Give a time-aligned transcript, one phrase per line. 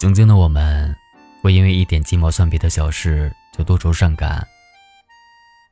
[0.00, 0.96] 曾经的我们，
[1.42, 4.48] 会因为一点鸡毛蒜皮的小事就多愁善感，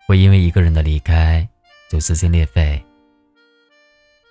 [0.06, 1.48] 会因为一个人的离开
[1.90, 2.84] 就撕心裂肺，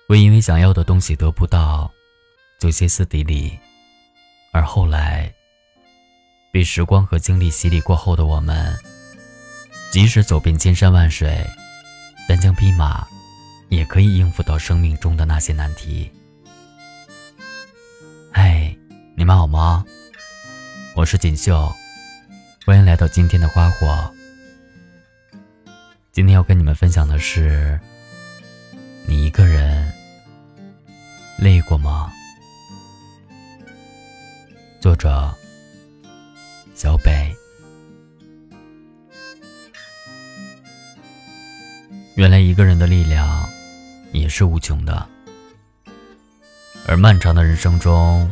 [0.08, 1.90] 会因为想要的东西得不到
[2.60, 3.58] 就歇斯底里，
[4.52, 5.34] 而后来
[6.52, 8.78] 被时光和经历洗礼过后的我们，
[9.90, 11.44] 即使走遍千山万水，
[12.28, 13.04] 单枪匹马，
[13.68, 16.08] 也可以应付到生命中的那些难题。
[19.28, 19.84] 你们好吗？
[20.94, 21.70] 我是锦绣，
[22.64, 24.10] 欢迎来到今天的花火。
[26.12, 27.78] 今天要跟你们分享的是，
[29.06, 29.92] 你一个人
[31.36, 32.10] 累过吗？
[34.80, 35.30] 作者：
[36.74, 37.36] 小北。
[42.14, 43.46] 原来一个人的力量
[44.10, 45.06] 也是无穷的，
[46.86, 48.26] 而漫长的人生中。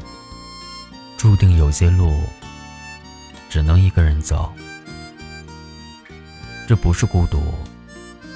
[1.16, 2.22] 注定有些路
[3.48, 4.52] 只能一个人走，
[6.68, 7.54] 这不是孤独，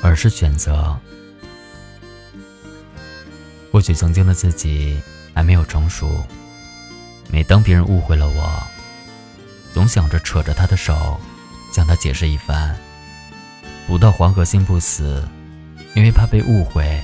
[0.02, 0.98] 而是选择。
[3.70, 5.00] 或许曾经的自己
[5.34, 6.24] 还没有成熟，
[7.30, 8.62] 每当别人误会了我，
[9.72, 11.20] 总想着扯着他的手
[11.72, 12.76] 向他解释一番。
[13.86, 15.22] 不到黄河心不死，
[15.94, 17.00] 因为怕被误会，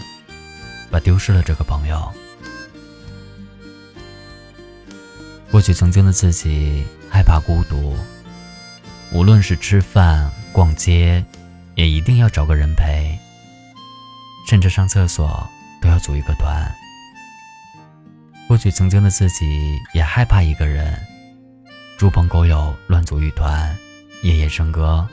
[0.90, 2.12] 把丢失了这个朋友。
[5.50, 7.96] 或许曾经的自己害怕孤独，
[9.12, 11.24] 无论是吃饭、逛街，
[11.74, 13.18] 也一定要找个人陪，
[14.48, 15.48] 甚至上厕所
[15.80, 16.70] 都要组一个团。
[18.48, 21.00] 或许曾经的自己也害怕一个人，
[21.96, 23.76] 猪朋狗友乱组一团，
[24.22, 25.08] 夜夜笙歌。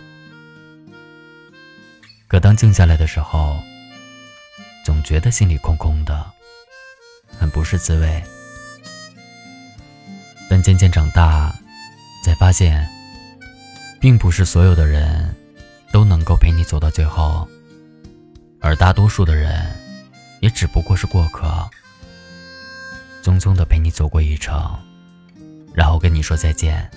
[2.28, 3.62] 可当静下来的时候，
[4.84, 6.26] 总觉得心里空空的，
[7.40, 8.24] 很不是滋味。
[10.54, 11.52] 但渐渐长大，
[12.24, 12.88] 才发现，
[14.00, 15.36] 并不是所有的人
[15.92, 17.48] 都能够陪你走到最后，
[18.62, 19.66] 而大多数的人，
[20.42, 21.68] 也只不过是过客，
[23.24, 24.78] 匆匆的陪你走过一程，
[25.74, 26.88] 然后跟你说再见。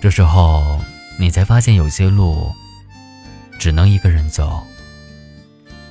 [0.00, 0.80] 这时候，
[1.18, 2.50] 你才发现有些路，
[3.58, 4.66] 只能一个人走。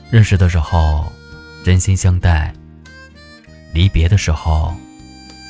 [0.09, 1.13] 认识的时候，
[1.63, 2.51] 真心相待；
[3.75, 4.75] 离别的时候，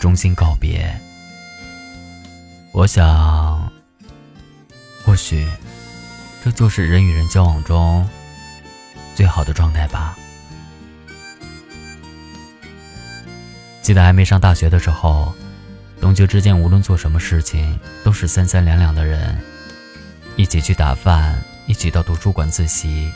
[0.04, 0.94] 衷心告别，
[2.74, 3.72] 我想，
[5.06, 5.48] 或许
[6.44, 8.06] 这就是人与人交往中
[9.16, 10.18] 最好的状态吧。
[13.82, 15.34] 记得还没上大学的时候，
[16.02, 19.42] 同学之间无论做什么事情都是三三两两的人，
[20.36, 23.10] 一起去打饭，一起到图书馆自习，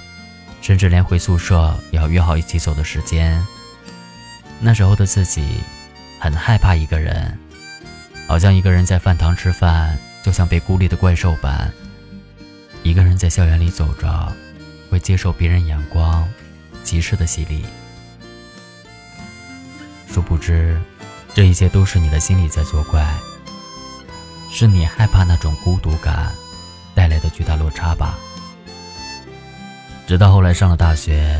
[0.62, 3.46] 甚至连回宿舍也要约好一起走的时间。
[4.62, 5.60] 那时候的自己。
[6.20, 7.38] 很害怕一个人，
[8.28, 11.72] 好像一个人在饭堂吃饭，就像被孤立的怪兽般；
[12.84, 14.34] 一个人在校园里走着，
[14.90, 16.28] 会接受别人眼光、
[16.84, 17.66] 歧视的洗礼。
[20.08, 20.82] 殊不知，
[21.36, 23.06] 这一切都是你的心里在作怪，
[24.52, 26.34] 是你害怕那种孤独感
[26.96, 28.18] 带来的巨大落差吧。
[30.08, 31.40] 直到后来上了大学，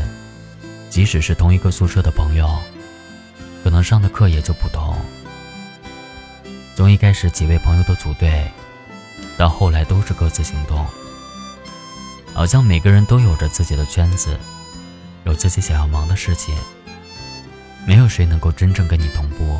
[0.88, 2.56] 即使是同一个宿舍的朋友。
[3.62, 4.96] 可能上的课也就不同。
[6.74, 8.48] 从一开始几位朋友的组队，
[9.36, 10.86] 到后来都是各自行动，
[12.32, 14.38] 好像每个人都有着自己的圈子，
[15.24, 16.56] 有自己想要忙的事情，
[17.84, 19.58] 没有谁能够真正跟你同步。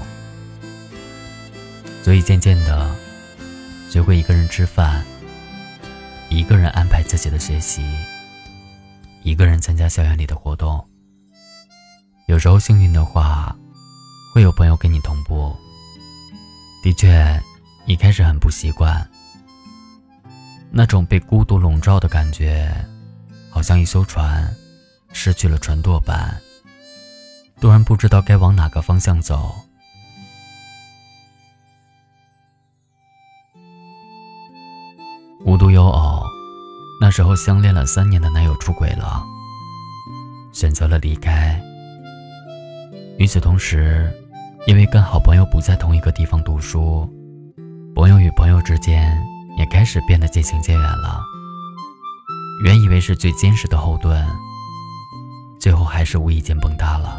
[2.04, 2.94] 所以渐渐的，
[3.90, 5.04] 学会一个人吃饭，
[6.28, 7.82] 一个人安排自己的学习，
[9.24, 10.88] 一个人参加校园里的活动。
[12.26, 13.56] 有时候幸运的话。
[14.38, 15.52] 会有朋友跟你同步，
[16.80, 17.42] 的确，
[17.86, 19.04] 一开始很不习惯。
[20.70, 22.72] 那种被孤独笼罩的感觉，
[23.50, 24.48] 好像一艘船
[25.12, 26.40] 失去了船舵般，
[27.60, 29.52] 突然不知道该往哪个方向走。
[35.44, 36.22] 无独有偶，
[37.00, 39.26] 那时候相恋了三年的男友出轨了，
[40.52, 41.60] 选择了离开。
[43.16, 44.14] 与此同时。
[44.68, 47.08] 因为跟好朋友不在同一个地方读书，
[47.94, 49.18] 朋友与朋友之间
[49.56, 51.24] 也开始变得渐行渐远了。
[52.62, 54.22] 原以为是最坚实的后盾，
[55.58, 57.18] 最后还是无意间崩塌了。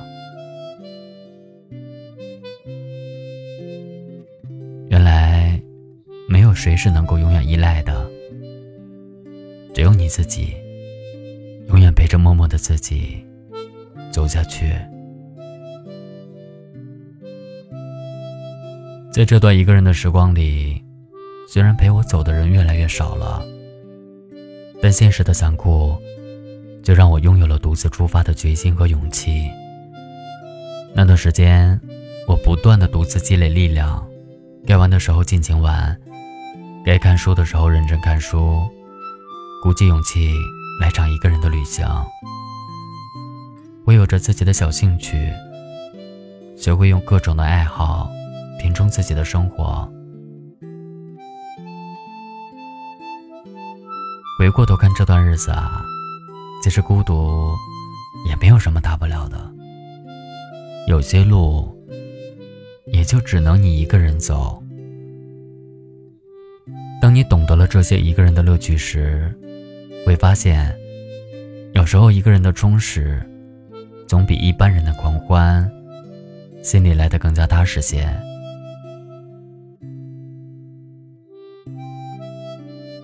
[4.90, 5.60] 原来，
[6.28, 8.08] 没有谁是能够永远依赖的，
[9.74, 10.54] 只有你自己，
[11.70, 13.26] 永远陪着默默的自己
[14.12, 14.72] 走下去。
[19.20, 20.82] 在这段一个人的时光里，
[21.46, 23.46] 虽然陪我走的人越来越少了，
[24.82, 25.94] 但现实的残酷，
[26.82, 29.52] 就让我拥有了独自出发的决心和勇气。
[30.94, 31.78] 那段时间，
[32.30, 34.08] 我不断的独自积累力量，
[34.66, 36.00] 该玩的时候尽情玩，
[36.86, 38.66] 该看书的时候认真看书，
[39.62, 40.34] 鼓起勇气
[40.80, 41.86] 来场一个人的旅行。
[43.84, 45.30] 我有着自己的小兴趣，
[46.56, 48.10] 学会用各种的爱好
[48.60, 49.90] 填充自己的生活。
[54.38, 55.84] 回过头看这段日子啊，
[56.62, 57.56] 其实孤独
[58.28, 59.38] 也没有什么大不了的。
[60.88, 61.76] 有些路
[62.88, 64.62] 也就只能你一个人走。
[67.02, 69.34] 当你懂得了这些一个人的乐趣时，
[70.06, 70.78] 会发现，
[71.74, 73.26] 有时候一个人的充实。
[74.08, 75.70] 总比一般人的狂欢，
[76.64, 78.10] 心里来的更加踏实些。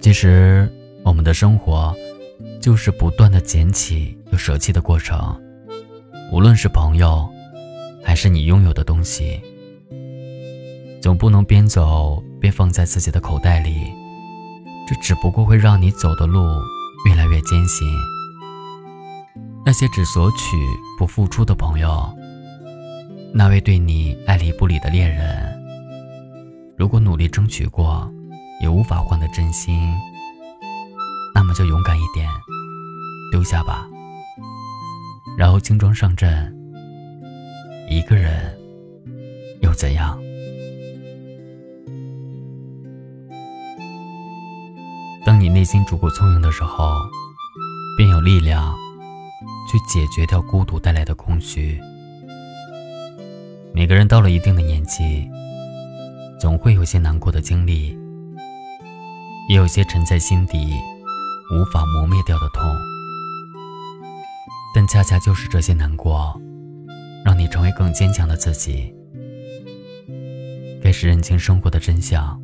[0.05, 0.71] 其实，
[1.03, 1.91] 我们的生活
[2.61, 5.35] 就是不断的捡起又舍弃的过程。
[6.31, 7.27] 无论是朋友，
[8.03, 9.41] 还是你拥有的东西，
[11.01, 13.91] 总不能边走边放在自己的口袋里，
[14.87, 16.39] 这只不过会让你走的路
[17.09, 17.87] 越来越艰辛。
[19.65, 20.55] 那些只索取
[20.99, 22.07] 不付出的朋友，
[23.33, 25.59] 那位对你爱理不理的恋人，
[26.77, 28.07] 如果努力争取过，
[28.61, 29.93] 也无法换得真心，
[31.33, 32.29] 那么就勇敢一点，
[33.31, 33.87] 丢下吧，
[35.37, 36.55] 然后轻装上阵。
[37.89, 38.57] 一个人
[39.61, 40.19] 又怎样？
[45.25, 46.95] 当你内心足够聪明的时候，
[47.97, 48.75] 便有力量。
[49.67, 51.81] 去解决掉孤独带来的空虚。
[53.73, 55.27] 每个人到了一定的年纪，
[56.39, 57.97] 总会有些难过的经历，
[59.47, 60.73] 也有些沉在心底
[61.51, 62.63] 无法磨灭掉的痛。
[64.73, 66.39] 但恰恰就是这些难过，
[67.23, 68.93] 让你成为更坚强的自己。
[70.83, 72.39] 开始认清生活的真相，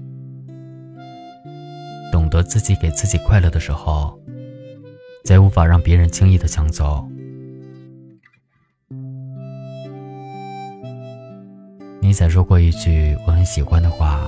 [2.12, 4.18] 懂得自己给自己快乐的时候，
[5.26, 7.08] 再无法让别人轻易的抢走。
[12.00, 14.28] 你才说过一句我很喜欢的话。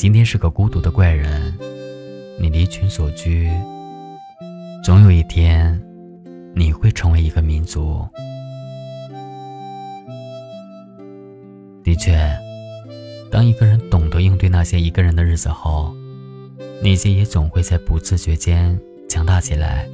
[0.00, 1.54] 今天是个孤独的怪人，
[2.38, 3.50] 你离群所居，
[4.82, 5.78] 总有一天，
[6.54, 8.02] 你会成为一个民族。
[11.84, 12.18] 的确，
[13.30, 15.94] 当一个人懂得应对那些一个人的日子后，
[16.82, 19.86] 内心也总会在不自觉间强大起来，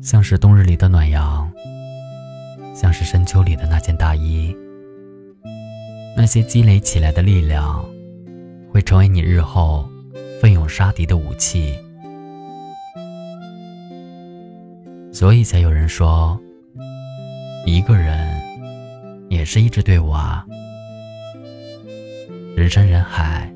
[0.00, 1.50] 像是冬日里的暖阳，
[2.76, 4.56] 像是深秋里的那件大衣。
[6.16, 7.84] 那些积累起来的力量，
[8.76, 9.88] 会成为你日后
[10.38, 11.74] 奋勇杀敌的武器。
[15.10, 16.38] 所以才有人说，
[17.64, 18.38] 一个人
[19.30, 20.44] 也是一支队伍啊。
[22.54, 23.50] 人山人海，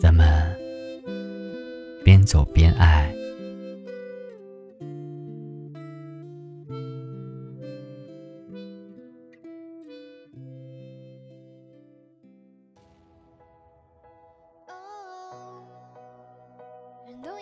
[0.00, 0.52] 咱们
[2.02, 3.08] 边走边爱。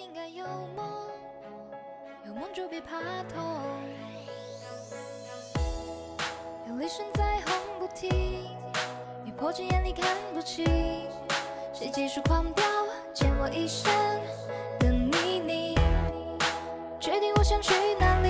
[0.01, 0.45] 应该有
[0.77, 0.87] 梦，
[2.25, 3.43] 有梦就别怕痛。
[6.69, 8.09] 有雷声在轰不停，
[9.25, 10.65] 你迫近眼里看不清。
[11.75, 12.65] 谁急速狂飙，
[13.13, 13.93] 溅我一身
[14.79, 15.75] 的泥泞。
[17.01, 18.28] 确定我想去哪里，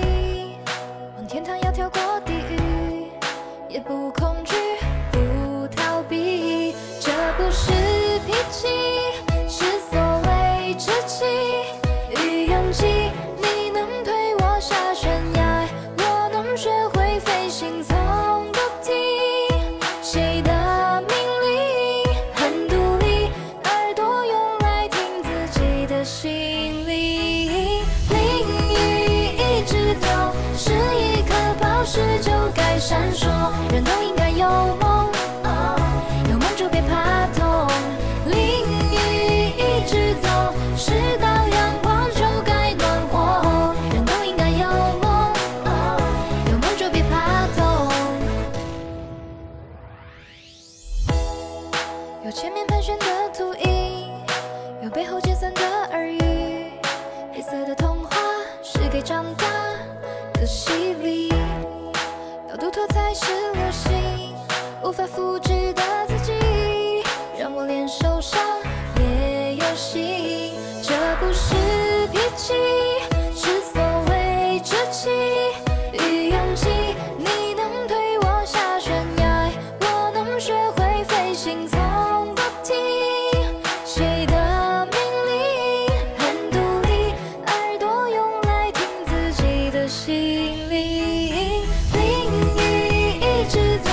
[89.89, 93.89] 心里，淋雨一直走，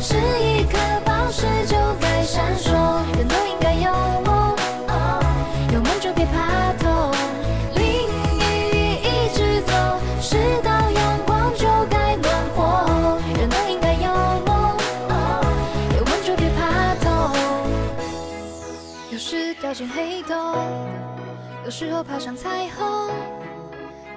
[0.00, 2.70] 是一颗宝石就该闪烁。
[3.18, 3.90] 人都应该有
[4.24, 4.56] 梦，
[5.74, 7.10] 有梦就别怕痛。
[7.74, 7.84] 淋
[8.38, 9.72] 雨一直走，
[10.22, 13.20] 是道阳光就该暖和。
[13.36, 14.08] 人都应该有
[14.46, 14.76] 梦，
[15.98, 17.34] 有梦就别怕痛。
[19.10, 20.54] 有时掉进黑洞，
[21.64, 23.10] 有时候爬上彩虹。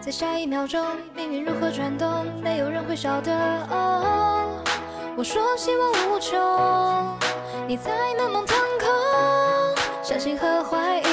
[0.05, 3.31] 在下一秒钟，命运如何转动，没有人会晓得。
[3.72, 4.62] 哦，
[5.15, 6.38] 我说希望无穷，
[7.65, 8.89] 你在漫梦腾空，
[10.03, 11.12] 相信和怀疑。